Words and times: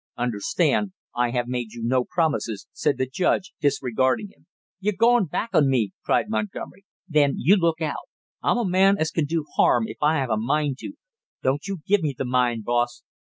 "Understand, 0.17 0.93
I 1.15 1.29
have 1.29 1.47
made 1.47 1.73
you 1.73 1.83
no 1.85 2.03
promises," 2.05 2.65
said 2.71 2.97
the 2.97 3.05
judge, 3.05 3.53
disregarding 3.61 4.29
him. 4.29 4.47
"You're 4.79 4.95
goin' 4.97 5.25
back 5.27 5.51
on 5.53 5.69
me!" 5.69 5.91
cried 6.03 6.27
Montgomery. 6.27 6.85
"Then 7.07 7.35
you 7.37 7.55
look 7.55 7.81
out. 7.81 8.09
I'm 8.41 8.57
a 8.57 8.65
man 8.65 8.97
as 8.97 9.11
can 9.11 9.25
do 9.25 9.45
harm 9.57 9.87
if 9.87 9.97
I 10.01 10.15
have 10.15 10.31
a 10.31 10.37
mind 10.37 10.79
to; 10.79 10.93
don't 11.43 11.67
you 11.67 11.81
give 11.85 12.01
me 12.01 12.15
the 12.17 12.25
mind, 12.25 12.63
boss!" 12.63 13.03